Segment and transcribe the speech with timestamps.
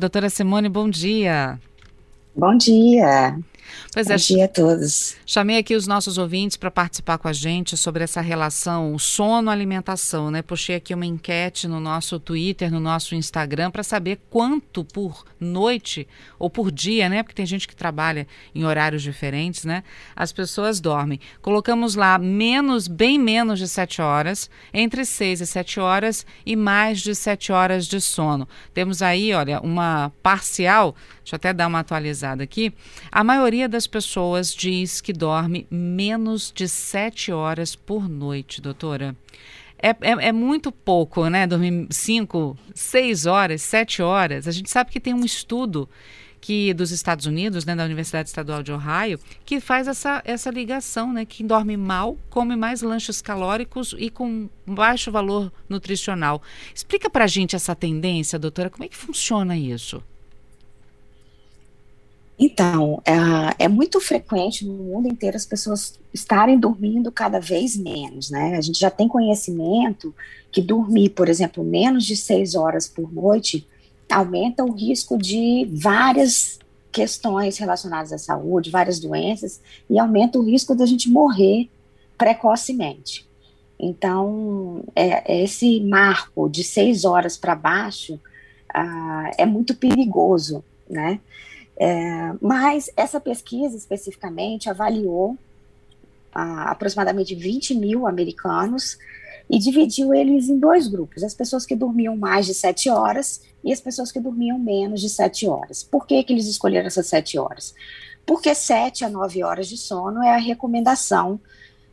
[0.00, 1.58] Doutora Simone, bom dia.
[2.38, 3.36] Bom dia.
[3.92, 5.16] Pois Bom é, dia a todos.
[5.26, 10.40] chamei aqui os nossos ouvintes para participar com a gente sobre essa relação sono-alimentação, né?
[10.40, 16.06] Puxei aqui uma enquete no nosso Twitter, no nosso Instagram, para saber quanto por noite
[16.38, 17.22] ou por dia, né?
[17.22, 19.82] Porque tem gente que trabalha em horários diferentes, né?
[20.14, 21.18] As pessoas dormem.
[21.42, 27.00] Colocamos lá menos, bem menos de sete horas, entre seis e sete horas e mais
[27.00, 28.48] de sete horas de sono.
[28.72, 32.72] Temos aí, olha, uma parcial, deixa eu até dar uma atualizada aqui.
[33.10, 39.16] A maioria das pessoas diz que dorme menos de sete horas por noite, doutora.
[39.80, 41.46] É, é, é muito pouco, né?
[41.46, 44.48] Dormir cinco, seis horas, sete horas.
[44.48, 45.88] A gente sabe que tem um estudo
[46.40, 51.12] que dos Estados Unidos, né, da Universidade Estadual de Ohio, que faz essa, essa ligação,
[51.12, 51.24] né?
[51.24, 56.42] Quem dorme mal come mais lanches calóricos e com baixo valor nutricional.
[56.74, 60.02] Explica pra gente essa tendência, doutora, como é que funciona isso?
[62.38, 68.30] Então, é, é, muito frequente no mundo inteiro as pessoas estarem dormindo cada vez menos,
[68.30, 68.56] né?
[68.56, 70.14] A gente já tem conhecimento
[70.52, 73.66] que dormir, por exemplo, menos de seis horas por noite
[74.10, 76.58] aumenta o risco de várias
[76.90, 79.60] questões relacionadas à saúde, várias doenças,
[79.90, 81.68] e aumenta o risco da gente morrer
[82.16, 83.26] precocemente.
[83.78, 88.18] Então, é, esse marco de seis horas para baixo
[88.72, 91.20] ah, é muito perigoso, né?
[91.78, 95.36] É, mas essa pesquisa especificamente avaliou
[96.34, 98.98] ah, aproximadamente 20 mil americanos
[99.48, 103.72] e dividiu eles em dois grupos: as pessoas que dormiam mais de sete horas e
[103.72, 105.82] as pessoas que dormiam menos de sete horas.
[105.82, 107.74] Por que, que eles escolheram essas sete horas?
[108.26, 111.40] Porque sete a nove horas de sono é a recomendação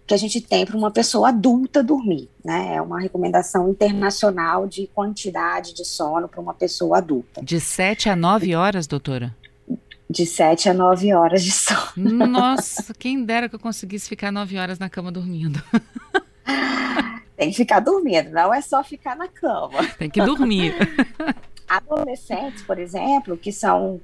[0.05, 2.75] que a gente tem para uma pessoa adulta dormir, né?
[2.75, 7.41] É uma recomendação internacional de quantidade de sono para uma pessoa adulta.
[7.41, 9.35] De sete a nove horas, doutora?
[10.09, 12.27] De 7 a 9 horas de sono.
[12.27, 15.61] Nossa, quem dera que eu conseguisse ficar 9 horas na cama dormindo.
[17.35, 19.85] Tem que ficar dormindo, não é só ficar na cama.
[19.97, 20.73] Tem que dormir.
[21.67, 23.99] Adolescentes, por exemplo, que são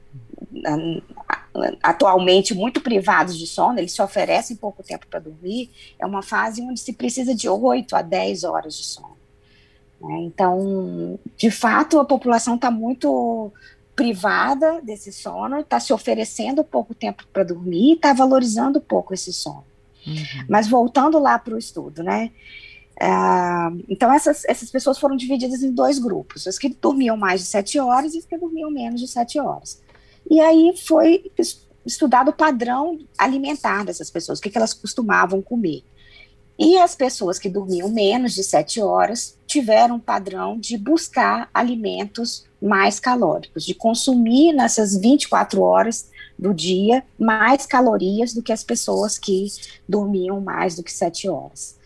[1.82, 5.70] atualmente muito privados de sono, eles se oferecem pouco tempo para dormir,
[6.00, 9.18] é uma fase onde se precisa de 8 a 10 horas de sono.
[10.02, 10.18] Né?
[10.22, 13.52] Então, de fato, a população está muito
[14.02, 19.64] privada desse sono, está se oferecendo pouco tempo para dormir, está valorizando pouco esse sono.
[20.08, 20.46] Uhum.
[20.50, 22.32] Mas voltando lá para o estudo, né?
[23.00, 27.48] Uh, então essas, essas pessoas foram divididas em dois grupos, as que dormiam mais de
[27.48, 29.80] sete horas e as que dormiam menos de sete horas.
[30.28, 31.32] E aí foi
[31.86, 35.84] estudado o padrão alimentar dessas pessoas, o que, que elas costumavam comer.
[36.58, 42.50] E as pessoas que dormiam menos de sete horas tiveram um padrão de buscar alimentos
[42.62, 49.18] mais calóricos, de consumir nessas 24 horas do dia mais calorias do que as pessoas
[49.18, 49.48] que
[49.88, 51.80] dormiam mais do que sete horas.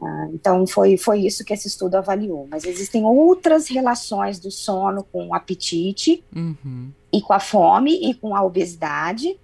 [0.00, 2.46] Ah, então, foi, foi isso que esse estudo avaliou.
[2.50, 6.90] Mas existem outras relações do sono com o apetite, uhum.
[7.12, 9.38] e com a fome, e com a obesidade,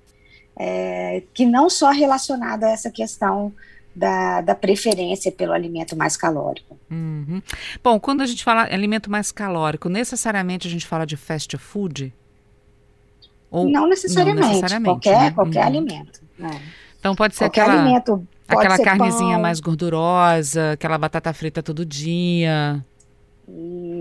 [0.56, 3.53] é, que não só relacionada a essa questão
[3.94, 6.78] da, da preferência pelo alimento mais calórico.
[6.91, 7.41] Uhum.
[7.82, 12.12] Bom, quando a gente fala alimento mais calórico, necessariamente a gente fala de fast food?
[13.50, 15.31] Ou não necessariamente, não necessariamente qualquer, né?
[15.31, 15.66] qualquer uhum.
[15.66, 16.21] alimento.
[16.38, 16.60] Né?
[16.99, 19.43] Então pode ser qualquer aquela, alimento, pode aquela ser carnezinha pão.
[19.43, 22.84] mais gordurosa, aquela batata frita todo dia.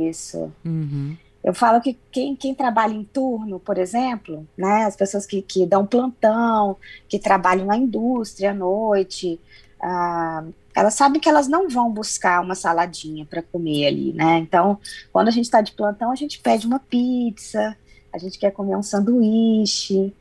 [0.10, 0.52] Isso.
[0.66, 1.16] Uhum.
[1.44, 5.66] Eu falo que quem, quem, trabalha em turno, por exemplo, né, as pessoas que, que
[5.66, 6.78] dão plantão,
[7.10, 9.40] que trabalham na indústria à noite,
[9.84, 14.38] ah, elas sabem que elas não vão buscar uma saladinha para comer ali, né?
[14.38, 14.80] Então,
[15.12, 17.76] quando a gente está de plantão, a gente pede uma pizza,
[18.14, 20.14] a gente quer comer um sanduíche,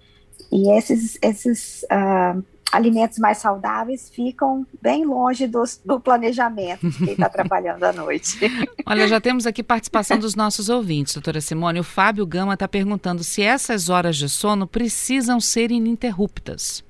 [0.50, 2.36] e esses, esses ah,
[2.72, 8.38] alimentos mais saudáveis ficam bem longe do, do planejamento de quem está trabalhando à noite.
[8.84, 11.78] Olha, já temos aqui participação dos nossos ouvintes, doutora Simone.
[11.78, 16.82] O Fábio Gama está perguntando se essas horas de sono precisam ser ininterruptas.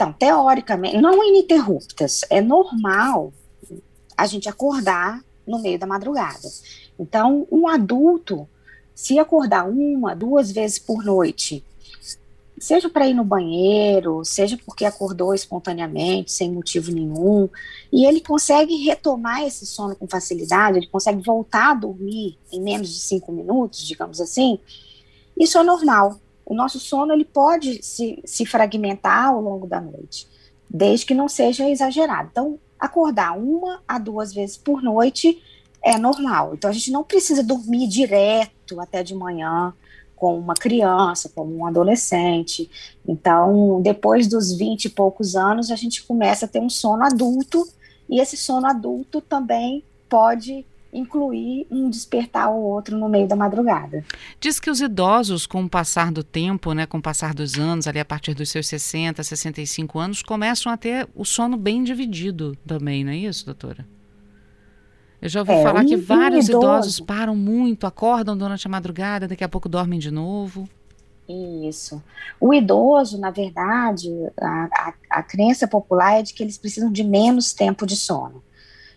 [0.00, 3.34] Então, teoricamente, não ininterruptas, é normal
[4.16, 6.48] a gente acordar no meio da madrugada.
[6.98, 8.48] Então, um adulto,
[8.94, 11.62] se acordar uma, duas vezes por noite,
[12.58, 17.46] seja para ir no banheiro, seja porque acordou espontaneamente, sem motivo nenhum,
[17.92, 22.88] e ele consegue retomar esse sono com facilidade, ele consegue voltar a dormir em menos
[22.88, 24.58] de cinco minutos, digamos assim,
[25.38, 26.18] isso é normal
[26.50, 30.26] o nosso sono ele pode se, se fragmentar ao longo da noite,
[30.68, 32.28] desde que não seja exagerado.
[32.32, 35.40] Então, acordar uma a duas vezes por noite
[35.80, 36.54] é normal.
[36.54, 39.72] Então, a gente não precisa dormir direto até de manhã,
[40.16, 42.68] como uma criança, como um adolescente.
[43.06, 47.64] Então, depois dos 20 e poucos anos, a gente começa a ter um sono adulto,
[48.08, 54.04] e esse sono adulto também pode incluir um despertar ou outro no meio da madrugada.
[54.40, 57.86] Diz que os idosos, com o passar do tempo, né, com o passar dos anos,
[57.86, 62.56] ali a partir dos seus 60, 65 anos, começam a ter o sono bem dividido
[62.66, 63.86] também, não é isso, doutora?
[65.22, 68.70] Eu já ouvi é, falar um, que vários um idosos param muito, acordam durante a
[68.70, 70.68] madrugada, daqui a pouco dormem de novo.
[71.68, 72.02] Isso.
[72.40, 74.08] O idoso, na verdade,
[74.40, 78.42] a, a, a crença popular é de que eles precisam de menos tempo de sono.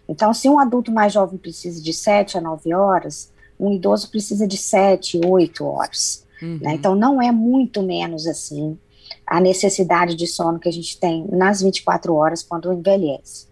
[0.07, 4.47] Então, se um adulto mais jovem precisa de 7 a 9 horas, um idoso precisa
[4.47, 6.25] de 7, 8 horas.
[6.41, 6.59] Uhum.
[6.61, 6.73] Né?
[6.73, 8.77] Então, não é muito menos assim
[9.25, 13.47] a necessidade de sono que a gente tem nas 24 horas quando envelhece.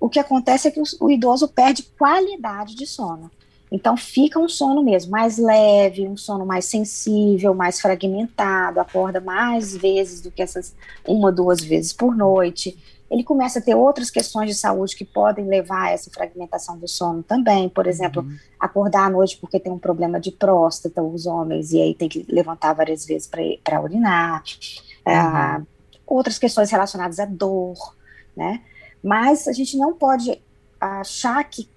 [0.00, 3.30] O que acontece é que o, o idoso perde qualidade de sono.
[3.70, 9.76] Então fica um sono mesmo mais leve, um sono mais sensível, mais fragmentado, acorda mais
[9.76, 10.74] vezes do que essas
[11.06, 12.78] uma, duas vezes por noite
[13.10, 16.86] ele começa a ter outras questões de saúde que podem levar a essa fragmentação do
[16.86, 17.68] sono também.
[17.68, 18.36] Por exemplo, uhum.
[18.60, 22.26] acordar à noite porque tem um problema de próstata, os homens, e aí tem que
[22.28, 23.28] levantar várias vezes
[23.64, 24.42] para urinar.
[25.06, 25.62] Uhum.
[25.62, 25.66] Uh,
[26.06, 27.76] outras questões relacionadas à dor,
[28.36, 28.62] né?
[29.02, 30.42] Mas a gente não pode
[30.80, 31.68] achar que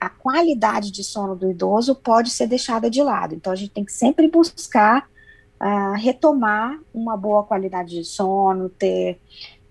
[0.00, 3.34] a qualidade de sono do idoso pode ser deixada de lado.
[3.34, 5.08] Então a gente tem que sempre buscar
[5.60, 9.20] uh, retomar uma boa qualidade de sono, ter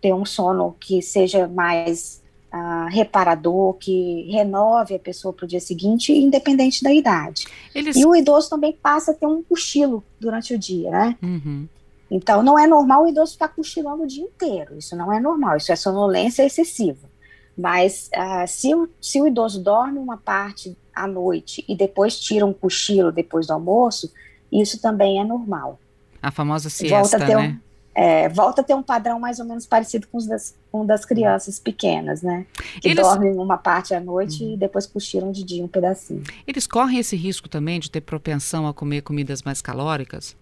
[0.01, 2.22] ter um sono que seja mais
[2.54, 7.46] uh, reparador, que renove a pessoa para o dia seguinte, independente da idade.
[7.74, 7.96] Eles...
[7.96, 11.18] E o idoso também passa a ter um cochilo durante o dia, né?
[11.22, 11.68] Uhum.
[12.12, 14.78] Então, não é normal o idoso ficar cochilando o dia inteiro.
[14.78, 17.07] Isso não é normal, isso é sonolência excessiva.
[17.56, 22.46] Mas uh, se, o, se o idoso dorme uma parte à noite e depois tira
[22.46, 24.12] um cochilo depois do almoço,
[24.51, 25.80] isso também é normal.
[26.22, 27.38] A famosa siesta, né?
[27.38, 27.69] Um,
[28.00, 31.04] é, volta a ter um padrão mais ou menos parecido com os das, com das
[31.04, 32.46] crianças pequenas, né?
[32.81, 33.06] Que Eles...
[33.06, 34.54] dormem uma parte à noite uhum.
[34.54, 36.24] e depois cochilam de dia um pedacinho.
[36.48, 40.34] Eles correm esse risco também de ter propensão a comer comidas mais calóricas?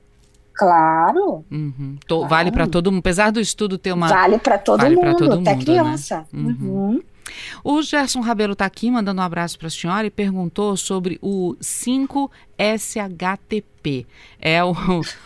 [0.53, 1.43] Claro.
[1.51, 1.95] Uhum.
[2.07, 2.27] claro.
[2.27, 4.07] Vale para todo mundo, apesar do estudo ter uma.
[4.07, 5.63] Vale para todo, vale mundo, todo mundo, até né?
[5.63, 6.27] criança.
[6.31, 6.55] Né?
[6.61, 7.01] Uhum.
[7.63, 11.55] O Gerson Rabelo está aqui mandando um abraço para a senhora e perguntou sobre o
[11.61, 14.05] 5-SHTP.
[14.39, 14.71] É o,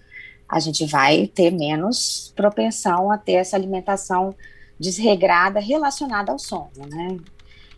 [0.51, 4.35] a gente vai ter menos propensão a ter essa alimentação
[4.79, 7.17] desregrada relacionada ao sono, né?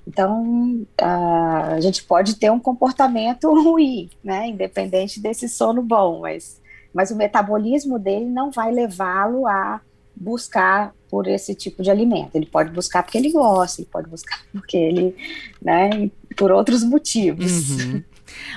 [0.07, 4.49] Então, a gente pode ter um comportamento ruim, né?
[4.49, 6.61] Independente desse sono bom, mas,
[6.95, 9.81] mas o metabolismo dele não vai levá-lo a
[10.17, 12.35] buscar por esse tipo de alimento.
[12.35, 15.15] Ele pode buscar porque ele gosta, ele pode buscar porque ele,
[15.61, 17.71] né, por outros motivos.
[17.71, 18.03] Uhum.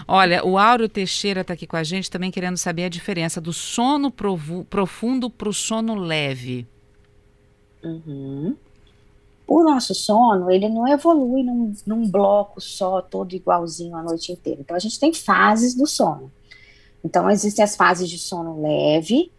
[0.08, 3.54] Olha, o Áureo Teixeira está aqui com a gente também querendo saber a diferença do
[3.54, 4.12] sono
[4.70, 6.68] profundo para o sono leve.
[7.84, 8.56] Uhum.
[9.48, 14.60] O nosso sono, ele não evolui num, num, bloco só, todo igualzinho a noite inteira.
[14.60, 16.32] Então, a gente tem fases do sono.
[17.04, 19.32] Então, existem as fases de sono leve,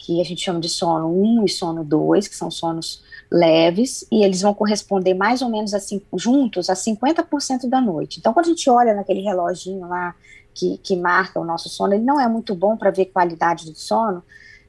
[0.00, 4.24] que a gente chama de sono 1 e sono 2, que são sonos leves, e
[4.24, 8.18] eles vão corresponder mais ou menos assim, juntos a 50% da noite.
[8.18, 10.14] Então, quando a gente olha naquele reloginho lá
[10.54, 13.78] que, que marca o nosso sono, ele não é muito bom para ver qualidade do
[13.78, 14.24] sono,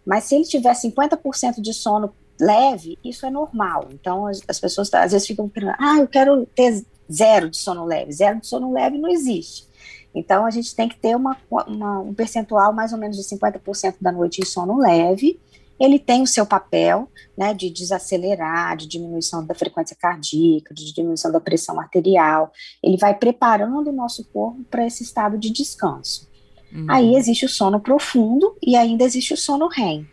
[0.05, 3.87] mas se ele tiver 50% de sono leve, isso é normal.
[3.93, 7.85] Então, as, as pessoas às vezes ficam pensando, ah, eu quero ter zero de sono
[7.85, 8.11] leve.
[8.11, 9.65] Zero de sono leve não existe.
[10.13, 13.95] Então, a gente tem que ter uma, uma, um percentual mais ou menos de 50%
[14.01, 15.39] da noite em sono leve,
[15.81, 21.31] ele tem o seu papel né, de desacelerar, de diminuição da frequência cardíaca, de diminuição
[21.31, 22.51] da pressão arterial.
[22.83, 26.29] Ele vai preparando o nosso corpo para esse estado de descanso.
[26.71, 26.85] Uhum.
[26.87, 30.07] Aí existe o sono profundo e ainda existe o sono REM.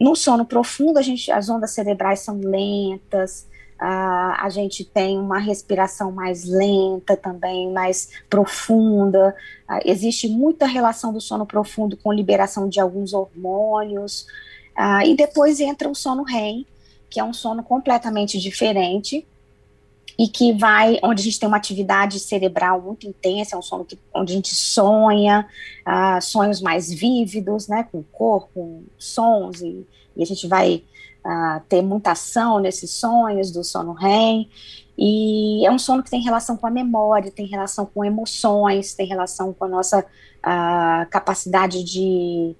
[0.00, 3.47] No sono profundo, a gente, as ondas cerebrais são lentas,
[3.80, 9.36] Uh, a gente tem uma respiração mais lenta também, mais profunda.
[9.70, 14.26] Uh, existe muita relação do sono profundo com liberação de alguns hormônios.
[14.76, 16.66] Uh, e depois entra o sono REM,
[17.08, 19.24] que é um sono completamente diferente
[20.18, 23.84] e que vai, onde a gente tem uma atividade cerebral muito intensa, é um sono
[23.84, 25.46] que, onde a gente sonha,
[26.20, 30.82] sonhos mais vívidos, né, com cor, com sons, e, e a gente vai
[31.28, 34.48] uh, ter muita ação nesses sonhos do sono REM.
[34.96, 39.06] E é um sono que tem relação com a memória, tem relação com emoções, tem
[39.06, 42.56] relação com a nossa uh, capacidade de,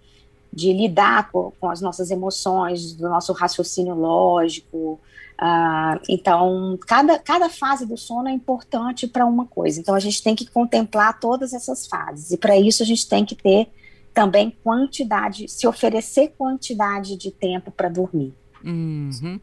[0.53, 5.01] de lidar com, com, as nossas emoções, do nosso raciocínio lógico.
[5.41, 9.81] Uh, então, cada, cada fase do sono é importante para uma coisa.
[9.81, 12.31] Então, a gente tem que contemplar todas essas fases.
[12.31, 13.69] E para isso, a gente tem que ter
[14.15, 18.35] também quantidade, se oferecer quantidade de tempo para dormir.
[18.65, 19.39] Uhum.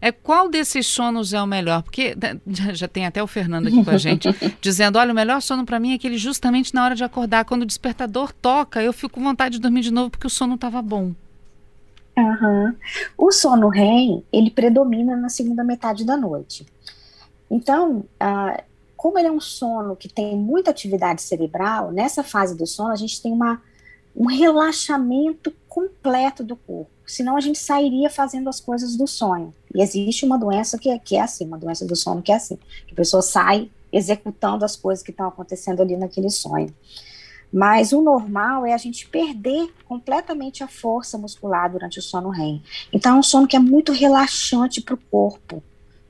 [0.00, 1.82] É, qual desses sonos é o melhor?
[1.82, 2.40] Porque né,
[2.72, 4.28] já tem até o Fernando aqui com a gente,
[4.60, 7.62] dizendo: olha, o melhor sono para mim é aquele justamente na hora de acordar, quando
[7.62, 10.80] o despertador toca, eu fico com vontade de dormir de novo porque o sono estava
[10.80, 11.12] bom.
[12.16, 12.74] Uhum.
[13.16, 16.66] O sono REM, ele predomina na segunda metade da noite.
[17.50, 18.62] Então, uh,
[18.96, 22.96] como ele é um sono que tem muita atividade cerebral, nessa fase do sono a
[22.96, 23.60] gente tem uma,
[24.14, 29.52] um relaxamento completo do corpo senão a gente sairia fazendo as coisas do sonho.
[29.74, 32.36] E existe uma doença que é, que é assim, uma doença do sono que é
[32.36, 36.72] assim, que a pessoa sai executando as coisas que estão acontecendo ali naquele sonho.
[37.52, 42.62] Mas o normal é a gente perder completamente a força muscular durante o sono REM.
[42.92, 45.60] Então é um sono que é muito relaxante para o corpo,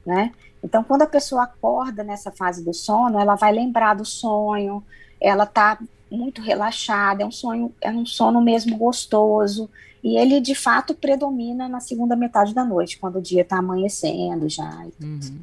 [0.04, 0.32] né?
[0.62, 4.84] Então quando a pessoa acorda nessa fase do sono, ela vai lembrar do sonho,
[5.18, 5.78] ela tá
[6.10, 9.70] muito relaxada, é um sonho, é um sono mesmo gostoso,
[10.02, 14.48] e ele de fato predomina na segunda metade da noite, quando o dia está amanhecendo
[14.48, 14.86] já.
[15.00, 15.40] Uhum.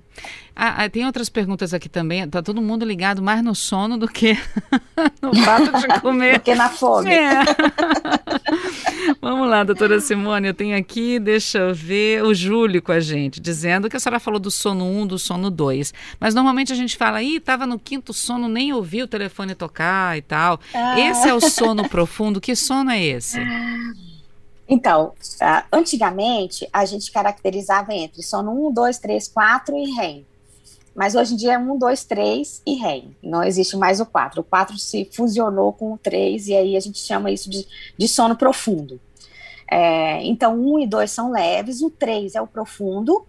[0.55, 2.21] Ah, ah, tem outras perguntas aqui também.
[2.21, 4.33] Está todo mundo ligado mais no sono do que
[5.21, 6.39] no fato de comer.
[6.39, 7.11] do que na fome.
[7.13, 7.41] É.
[9.29, 13.41] Vamos lá, doutora Simone, eu tenho aqui, deixa eu ver, o Júlio com a gente,
[13.41, 15.93] dizendo que a senhora falou do sono 1, do sono 2.
[16.17, 20.17] Mas normalmente a gente fala, ih, estava no quinto sono, nem ouvi o telefone tocar
[20.17, 20.61] e tal.
[20.73, 20.97] Ah.
[20.97, 22.39] Esse é o sono profundo.
[22.39, 23.37] Que sono é esse?
[23.37, 23.93] Ah.
[24.65, 25.07] Então,
[25.41, 30.25] uh, antigamente a gente caracterizava entre sono 1, 2, 3, 4 e REM.
[30.95, 33.13] Mas hoje em dia é 1, 2, 3 e REM.
[33.21, 34.39] Não existe mais o 4.
[34.39, 37.67] O 4 se fusionou com o 3 e aí a gente chama isso de,
[37.97, 39.01] de sono profundo.
[39.69, 43.25] É, então, 1 e 2 são leves, o 3 é o profundo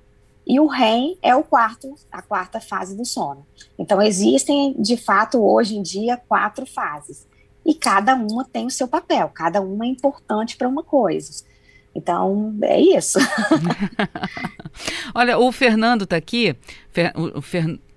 [0.47, 3.47] e o REM é o quarto, a quarta fase do sono.
[3.79, 7.27] Então, existem, de fato, hoje em dia, quatro fases
[7.67, 11.45] e cada uma tem o seu papel, cada uma é importante para uma coisa.
[11.95, 13.19] Então, é isso.
[15.15, 16.57] Olha, o Fernando está aqui,
[17.15, 17.43] o,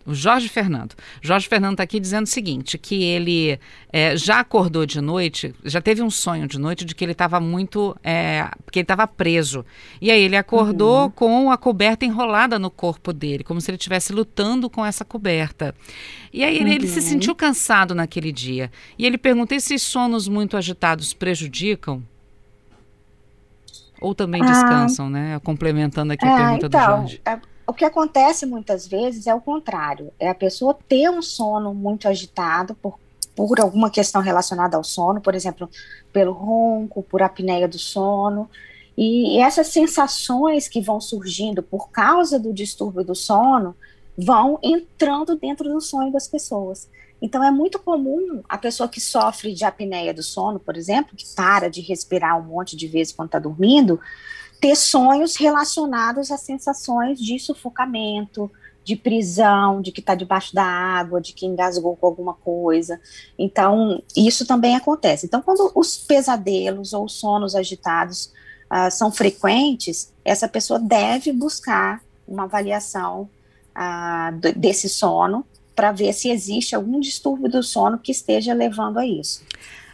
[0.06, 0.96] o Jorge Fernando.
[1.22, 3.60] Jorge Fernando está aqui dizendo o seguinte: que ele
[3.92, 7.40] é, já acordou de noite, já teve um sonho de noite de que ele estava
[7.40, 7.96] muito.
[8.04, 9.66] É, que ele estava preso.
[10.02, 11.12] E aí ele acordou uhum.
[11.12, 15.76] com a coberta enrolada no corpo dele, como se ele estivesse lutando com essa coberta.
[16.34, 16.76] E aí ele, uhum.
[16.76, 17.06] ele, se uhum.
[17.06, 18.72] sentiu cansado naquele dia.
[18.98, 22.04] E ele perguntou: esses sonos muito agitados prejudicam?
[24.02, 24.46] Ou também ah.
[24.46, 25.40] descansam, ah, né?
[25.44, 27.22] Complementando aqui a é, pergunta então, do Jorge.
[27.24, 31.74] É o que acontece muitas vezes é o contrário, é a pessoa ter um sono
[31.74, 33.00] muito agitado por,
[33.34, 35.70] por alguma questão relacionada ao sono, por exemplo,
[36.12, 38.50] pelo ronco, por apneia do sono,
[38.98, 43.74] e essas sensações que vão surgindo por causa do distúrbio do sono
[44.18, 46.90] vão entrando dentro do sonho das pessoas.
[47.22, 51.26] Então é muito comum a pessoa que sofre de apneia do sono, por exemplo, que
[51.34, 53.98] para de respirar um monte de vezes quando está dormindo,
[54.62, 58.50] ter sonhos relacionados a sensações de sufocamento,
[58.84, 63.02] de prisão, de que está debaixo da água, de que engasgou com alguma coisa.
[63.38, 65.26] Então, isso também acontece.
[65.26, 68.32] Então, quando os pesadelos ou sonos agitados
[68.72, 73.28] uh, são frequentes, essa pessoa deve buscar uma avaliação
[73.76, 75.44] uh, desse sono
[75.76, 79.44] para ver se existe algum distúrbio do sono que esteja levando a isso.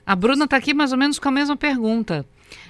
[0.06, 2.26] A Bruna está aqui mais ou menos com a mesma pergunta.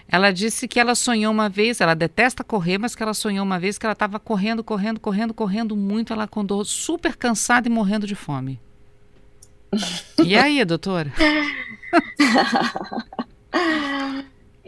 [0.09, 3.59] Ela disse que ela sonhou uma vez, ela detesta correr, mas que ela sonhou uma
[3.59, 6.13] vez que ela estava correndo, correndo, correndo, correndo muito.
[6.13, 8.59] Ela acordou super cansada e morrendo de fome.
[10.23, 11.11] E aí, doutora?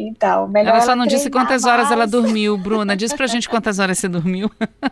[0.01, 0.75] Então, melhor.
[0.75, 1.91] Ela só não disse quantas horas mais.
[1.91, 2.95] ela dormiu, Bruna.
[2.95, 4.49] Diz pra gente quantas horas você dormiu.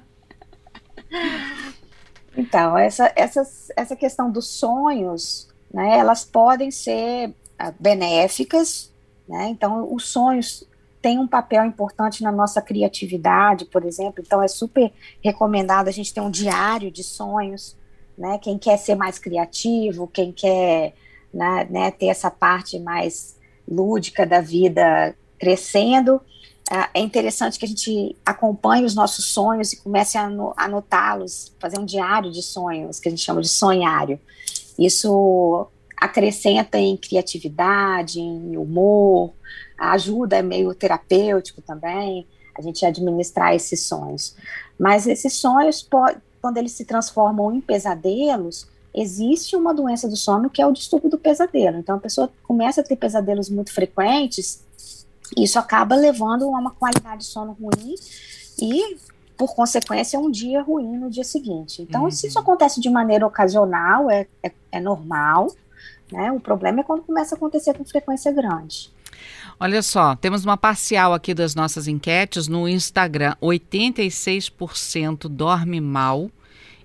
[2.39, 3.41] Então, essa, essa,
[3.75, 8.93] essa questão dos sonhos, né, elas podem ser uh, benéficas,
[9.27, 9.49] né?
[9.49, 10.67] Então, os sonhos
[11.01, 14.23] têm um papel importante na nossa criatividade, por exemplo.
[14.25, 14.91] Então, é super
[15.23, 17.75] recomendado a gente ter um diário de sonhos,
[18.17, 18.39] né?
[18.39, 20.93] Quem quer ser mais criativo, quem quer
[21.33, 23.35] né, né, ter essa parte mais
[23.67, 26.21] lúdica da vida crescendo,
[26.69, 31.79] ah, é interessante que a gente acompanhe os nossos sonhos e comece a anotá-los, fazer
[31.79, 34.19] um diário de sonhos, que a gente chama de sonhário.
[34.77, 35.67] Isso
[35.99, 39.33] acrescenta em criatividade, em humor,
[39.77, 42.25] ajuda, é meio terapêutico também,
[42.57, 44.35] a gente administrar esses sonhos.
[44.79, 45.87] Mas esses sonhos,
[46.41, 51.09] quando eles se transformam em pesadelos, existe uma doença do sono que é o distúrbio
[51.09, 51.77] do pesadelo.
[51.77, 54.65] Então a pessoa começa a ter pesadelos muito frequentes
[55.35, 57.95] isso acaba levando a uma qualidade de sono ruim
[58.61, 58.97] e,
[59.35, 61.81] por consequência, um dia ruim no dia seguinte.
[61.81, 62.11] Então, uhum.
[62.11, 65.47] se isso acontece de maneira ocasional, é, é, é normal,
[66.11, 66.31] né?
[66.31, 68.91] O problema é quando começa a acontecer com frequência grande.
[69.59, 73.35] Olha só, temos uma parcial aqui das nossas enquetes no Instagram.
[73.41, 76.29] 86% dorme mal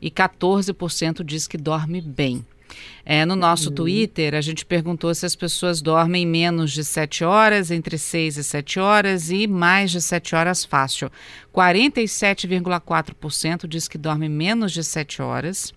[0.00, 2.44] e 14% diz que dorme bem.
[3.04, 3.74] É, no nosso uhum.
[3.74, 8.44] Twitter, a gente perguntou se as pessoas dormem menos de 7 horas, entre 6 e
[8.44, 11.12] 7 horas e mais de 7 horas fácil.
[11.54, 15.74] 47,4% diz que dorme menos de 7 horas.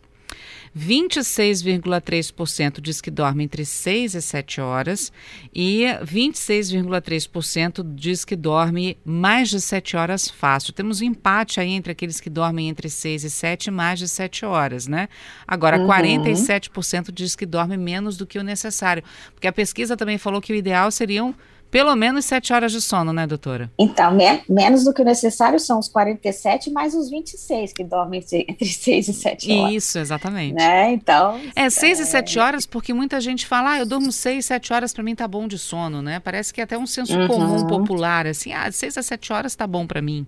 [0.77, 5.09] 26,3% diz que dorme entre 6 e 7 horas
[5.53, 10.73] e 26,3% diz que dorme mais de 7 horas fácil.
[10.73, 14.09] Temos um empate aí entre aqueles que dormem entre 6 e 7 e mais de
[14.09, 15.07] 7 horas, né?
[15.47, 15.87] Agora, uhum.
[15.87, 19.01] 47% diz que dorme menos do que o necessário,
[19.33, 21.33] porque a pesquisa também falou que o ideal seriam
[21.69, 23.71] pelo menos sete horas de sono, né, doutora?
[23.77, 28.23] Então, me menos do que o necessário são os 47 mais os 26 que dormem
[28.31, 29.73] entre 6 e 7 horas.
[29.73, 30.55] Isso, exatamente.
[30.55, 30.93] Né?
[30.93, 31.39] Então.
[31.55, 32.03] É, 6 é...
[32.03, 35.15] e 7 horas, porque muita gente fala, ah, eu durmo 6, 7 horas, para mim
[35.15, 36.19] tá bom de sono, né?
[36.19, 37.27] Parece que é até um senso uhum.
[37.27, 40.25] comum popular, assim, ah, 6 a 7 horas tá bom para mim.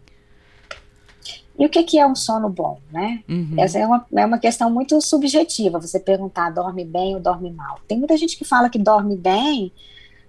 [1.59, 3.23] E o que, que é um sono bom, né?
[3.27, 3.55] Uhum.
[3.57, 7.79] Essa é uma, é uma questão muito subjetiva, você perguntar dorme bem ou dorme mal.
[7.87, 9.71] Tem muita gente que fala que dorme bem,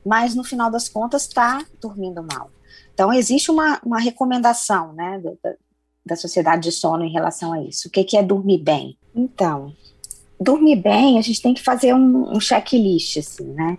[0.05, 2.51] mas no final das contas está dormindo mal.
[2.95, 5.55] Então, existe uma, uma recomendação né, da,
[6.05, 7.89] da sociedade de sono em relação a isso.
[7.89, 8.99] O que, que é dormir bem?
[9.15, 9.73] Então,
[10.41, 13.77] dormir bem, a gente tem que fazer um, um checklist, assim, né?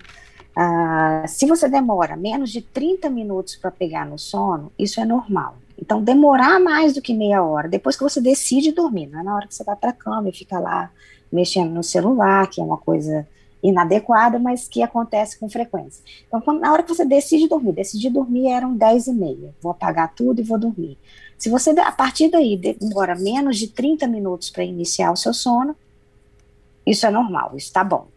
[0.58, 5.58] Uh, se você demora menos de 30 minutos para pegar no sono, isso é normal.
[5.77, 9.36] Então, demorar mais do que meia hora, depois que você decide dormir, não é na
[9.36, 10.91] hora que você vai para a cama e fica lá
[11.32, 13.25] mexendo no celular, que é uma coisa
[13.62, 16.04] inadequada, mas que acontece com frequência.
[16.28, 19.72] Então, quando, na hora que você decide dormir, decidir dormir eram 10 e meia, vou
[19.72, 20.98] apagar tudo e vou dormir.
[21.38, 25.76] Se você, a partir daí, demora menos de 30 minutos para iniciar o seu sono,
[26.86, 28.08] isso é normal, isso está bom.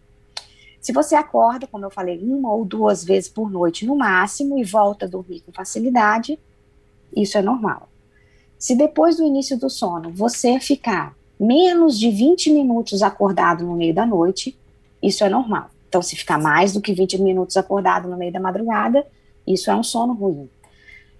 [0.80, 4.64] Se você acorda, como eu falei, uma ou duas vezes por noite no máximo e
[4.64, 6.38] volta a dormir com facilidade,
[7.16, 7.88] isso é normal.
[8.58, 13.94] Se depois do início do sono você ficar menos de 20 minutos acordado no meio
[13.94, 14.56] da noite,
[15.02, 15.70] isso é normal.
[15.88, 19.06] Então, se ficar mais do que 20 minutos acordado no meio da madrugada,
[19.46, 20.48] isso é um sono ruim.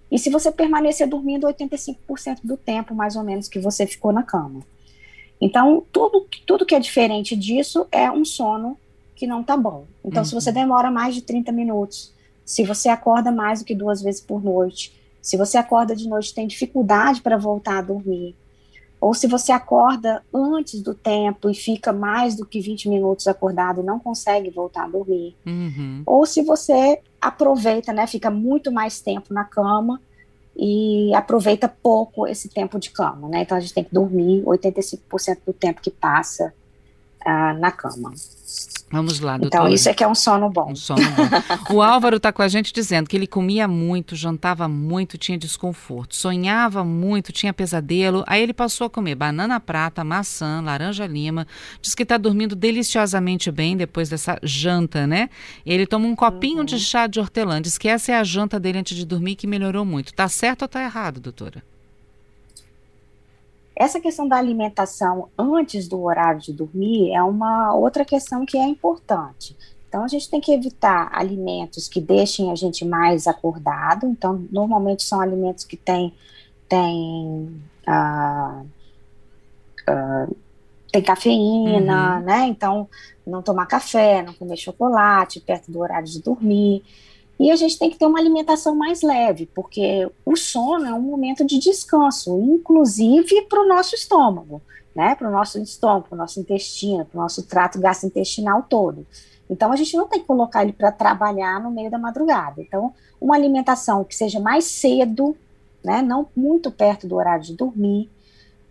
[0.09, 4.23] E se você permanecer dormindo 85% do tempo, mais ou menos, que você ficou na
[4.23, 4.61] cama.
[5.41, 8.77] Então, tudo, tudo que é diferente disso é um sono
[9.15, 9.85] que não está bom.
[10.03, 10.25] Então, uhum.
[10.25, 10.55] se você uhum.
[10.55, 12.13] demora mais de 30 minutos,
[12.45, 16.29] se você acorda mais do que duas vezes por noite, se você acorda de noite
[16.29, 18.35] e tem dificuldade para voltar a dormir,
[19.03, 23.81] ou se você acorda antes do tempo e fica mais do que 20 minutos acordado
[23.81, 25.35] e não consegue voltar a dormir.
[25.45, 26.03] Uhum.
[26.05, 29.99] Ou se você aproveita, né, fica muito mais tempo na cama
[30.55, 33.41] e aproveita pouco esse tempo de cama, né?
[33.41, 36.53] Então a gente tem que dormir 85% do tempo que passa
[37.27, 38.13] uh, na cama.
[38.93, 39.63] Vamos lá, doutora.
[39.63, 40.69] Então, isso é que é um sono bom.
[40.69, 41.73] Um sono bom.
[41.73, 46.15] o Álvaro está com a gente dizendo que ele comia muito, jantava muito, tinha desconforto,
[46.15, 48.23] sonhava muito, tinha pesadelo.
[48.27, 51.47] Aí ele passou a comer banana prata, maçã, laranja lima.
[51.81, 55.27] Diz que está dormindo deliciosamente bem depois dessa janta, né?
[55.65, 56.65] Ele toma um copinho uhum.
[56.65, 57.59] de chá de hortelã.
[57.59, 60.13] Diz que essa é a janta dele antes de dormir que melhorou muito.
[60.13, 61.63] Tá certo ou tá errado, doutora?
[63.83, 68.63] Essa questão da alimentação antes do horário de dormir é uma outra questão que é
[68.65, 69.57] importante.
[69.89, 74.07] Então, a gente tem que evitar alimentos que deixem a gente mais acordado.
[74.07, 76.13] Então, normalmente são alimentos que têm
[76.69, 78.65] tem, uh,
[79.91, 80.35] uh,
[80.89, 82.23] tem cafeína, uhum.
[82.23, 82.45] né?
[82.47, 82.87] Então,
[83.27, 86.85] não tomar café, não comer chocolate perto do horário de dormir.
[87.39, 91.01] E a gente tem que ter uma alimentação mais leve, porque o sono é um
[91.01, 94.61] momento de descanso, inclusive para o nosso estômago,
[94.95, 95.15] né?
[95.15, 99.05] Para o nosso estômago, para o nosso intestino, para o nosso trato gastrointestinal todo.
[99.49, 102.61] Então a gente não tem que colocar ele para trabalhar no meio da madrugada.
[102.61, 105.35] Então, uma alimentação que seja mais cedo,
[105.83, 108.09] né, não muito perto do horário de dormir,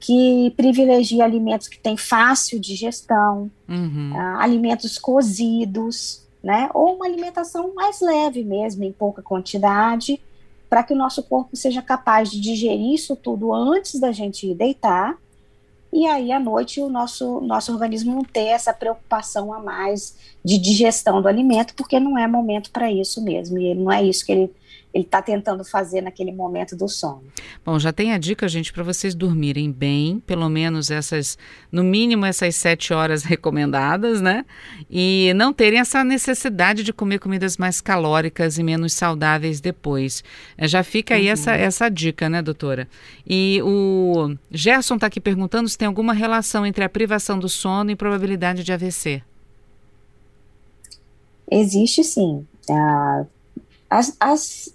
[0.00, 4.12] que privilegie alimentos que têm fácil digestão, uhum.
[4.12, 10.20] uh, alimentos cozidos, né, ou uma alimentação mais leve mesmo, em pouca quantidade,
[10.68, 14.54] para que o nosso corpo seja capaz de digerir isso tudo antes da gente ir
[14.54, 15.16] deitar.
[15.92, 20.56] E aí à noite o nosso, nosso organismo não ter essa preocupação a mais de
[20.58, 24.32] digestão do alimento, porque não é momento para isso mesmo, e não é isso que
[24.32, 24.50] ele
[24.92, 27.24] ele está tentando fazer naquele momento do sono.
[27.64, 31.38] Bom, já tem a dica, gente, para vocês dormirem bem, pelo menos essas,
[31.70, 34.44] no mínimo essas sete horas recomendadas, né?
[34.90, 40.22] E não terem essa necessidade de comer comidas mais calóricas e menos saudáveis depois.
[40.58, 41.32] É, já fica aí uhum.
[41.32, 42.86] essa, essa dica, né, doutora?
[43.26, 47.90] E o Gerson está aqui perguntando se tem alguma relação entre a privação do sono
[47.90, 49.22] e probabilidade de AVC.
[51.50, 52.46] Existe sim.
[52.70, 53.24] Ah,
[53.90, 54.74] as, as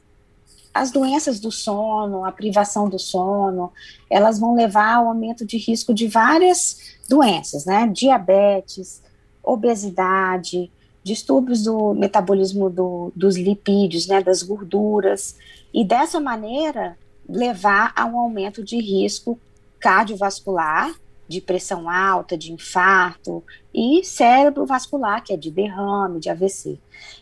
[0.80, 3.72] as doenças do sono, a privação do sono,
[4.10, 7.88] elas vão levar ao aumento de risco de várias doenças, né?
[7.88, 9.02] Diabetes,
[9.44, 10.72] obesidade,
[11.04, 14.22] distúrbios do metabolismo do, dos lipídios, né?
[14.22, 15.36] Das gorduras,
[15.74, 19.40] e dessa maneira levar a um aumento de risco
[19.80, 20.94] cardiovascular
[21.28, 26.80] de pressão alta, de infarto, e cérebro vascular, que é de derrame, de AVC.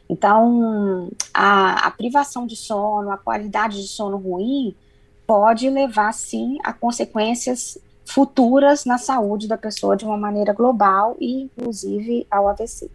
[0.09, 4.75] Então, a, a privação de sono, a qualidade de sono ruim,
[5.25, 11.43] pode levar, sim, a consequências futuras na saúde da pessoa de uma maneira global e,
[11.43, 12.89] inclusive, ao AVC.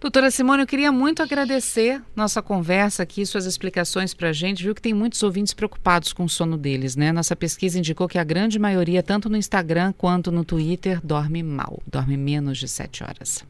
[0.00, 4.62] Doutora Simone, eu queria muito agradecer nossa conversa aqui, suas explicações para a gente.
[4.62, 7.12] Viu que tem muitos ouvintes preocupados com o sono deles, né?
[7.12, 11.80] Nossa pesquisa indicou que a grande maioria, tanto no Instagram quanto no Twitter, dorme mal,
[11.86, 13.44] dorme menos de sete horas.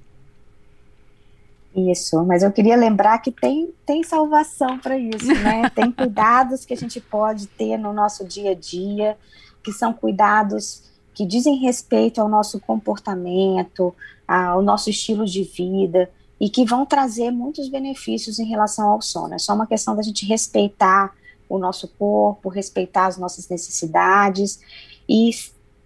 [1.72, 5.70] Isso, mas eu queria lembrar que tem, tem salvação para isso, né?
[5.72, 9.16] tem cuidados que a gente pode ter no nosso dia a dia,
[9.62, 10.82] que são cuidados
[11.14, 13.94] que dizem respeito ao nosso comportamento,
[14.26, 16.10] ao nosso estilo de vida
[16.40, 19.34] e que vão trazer muitos benefícios em relação ao sono.
[19.34, 21.14] É só uma questão da gente respeitar
[21.48, 24.60] o nosso corpo, respeitar as nossas necessidades
[25.08, 25.30] e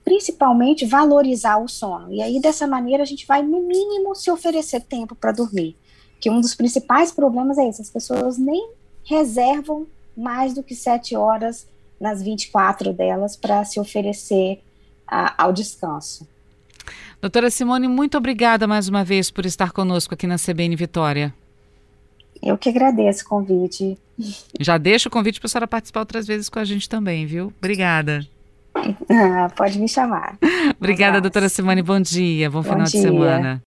[0.05, 2.12] principalmente valorizar o sono.
[2.12, 5.77] E aí dessa maneira a gente vai no mínimo se oferecer tempo para dormir.
[6.21, 8.71] Que um dos principais problemas é esse, as pessoas nem
[9.03, 9.87] reservam
[10.17, 11.67] mais do que sete horas
[11.99, 14.62] nas 24 delas para se oferecer
[15.07, 16.29] a, ao descanso.
[17.25, 21.33] Doutora Simone, muito obrigada mais uma vez por estar conosco aqui na CBN Vitória.
[22.43, 23.97] Eu que agradeço o convite.
[24.61, 27.51] Já deixo o convite para a senhora participar outras vezes com a gente também, viu?
[27.57, 28.27] Obrigada.
[29.09, 30.37] Ah, pode me chamar.
[30.79, 31.81] Obrigada, doutora Simone.
[31.81, 33.01] Bom dia, bom, bom final dia.
[33.01, 33.63] de semana.